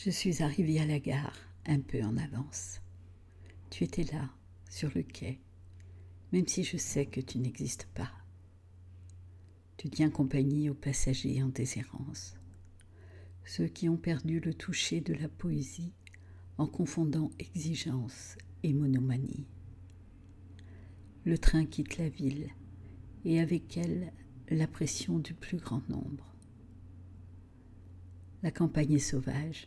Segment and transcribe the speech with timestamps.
[0.00, 2.80] Je suis arrivée à la gare un peu en avance.
[3.68, 4.30] Tu étais là,
[4.70, 5.40] sur le quai,
[6.32, 8.12] même si je sais que tu n'existes pas.
[9.76, 12.36] Tu tiens compagnie aux passagers en déshérence,
[13.44, 15.92] ceux qui ont perdu le toucher de la poésie
[16.58, 19.48] en confondant exigence et monomanie.
[21.24, 22.50] Le train quitte la ville
[23.24, 24.12] et avec elle
[24.48, 26.36] la pression du plus grand nombre.
[28.44, 29.66] La campagne est sauvage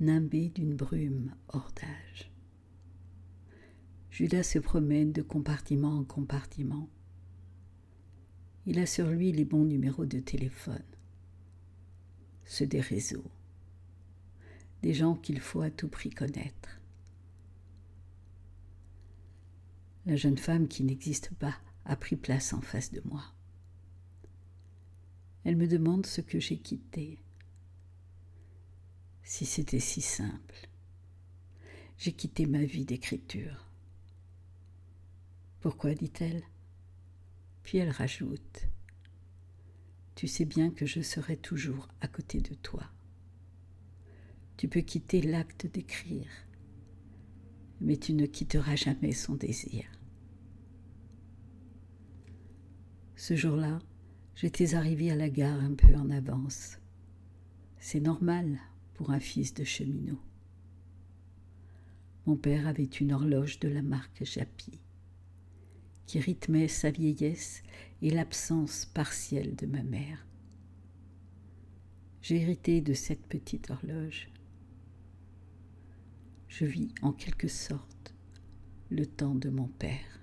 [0.00, 2.30] nimbé d'une brume hors d'âge.
[4.10, 6.88] Judas se promène de compartiment en compartiment.
[8.66, 10.84] Il a sur lui les bons numéros de téléphone,
[12.44, 13.30] ceux des réseaux,
[14.82, 16.80] des gens qu'il faut à tout prix connaître.
[20.06, 23.24] La jeune femme qui n'existe pas a pris place en face de moi.
[25.44, 27.23] Elle me demande ce que j'ai quitté
[29.24, 30.68] si c'était si simple.
[31.96, 33.68] J'ai quitté ma vie d'écriture.
[35.60, 36.42] Pourquoi dit-elle?
[37.62, 38.68] Puis elle rajoute
[40.14, 42.84] Tu sais bien que je serai toujours à côté de toi.
[44.58, 46.28] Tu peux quitter l'acte d'écrire,
[47.80, 49.84] mais tu ne quitteras jamais son désir.
[53.16, 53.78] Ce jour-là,
[54.34, 56.78] j'étais arrivée à la gare un peu en avance.
[57.78, 58.60] C'est normal,
[58.94, 60.20] pour un fils de cheminot.
[62.26, 64.80] Mon père avait une horloge de la marque Japy,
[66.06, 67.62] qui rythmait sa vieillesse
[68.00, 70.26] et l'absence partielle de ma mère.
[72.22, 74.30] J'ai hérité de cette petite horloge.
[76.48, 78.14] Je vis en quelque sorte
[78.88, 80.13] le temps de mon père.